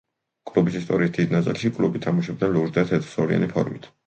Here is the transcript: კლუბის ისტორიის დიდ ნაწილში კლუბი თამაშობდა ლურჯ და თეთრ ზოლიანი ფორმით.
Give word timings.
კლუბის 0.51 0.77
ისტორიის 0.79 1.11
დიდ 1.17 1.35
ნაწილში 1.35 1.71
კლუბი 1.75 2.01
თამაშობდა 2.07 2.51
ლურჯ 2.57 2.75
და 2.81 2.87
თეთრ 2.91 3.07
ზოლიანი 3.13 3.53
ფორმით. 3.55 3.89